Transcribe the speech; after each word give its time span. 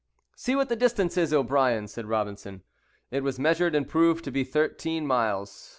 "See 0.35 0.55
what 0.55 0.67
the 0.67 0.75
distance 0.75 1.15
is, 1.15 1.31
O'Brien," 1.31 1.87
said 1.87 2.07
Robinson. 2.07 2.63
It 3.11 3.21
was 3.21 3.37
measured, 3.37 3.75
and 3.75 3.87
proved 3.87 4.23
to 4.23 4.31
be 4.31 4.43
thirteen 4.43 5.05
miles. 5.05 5.69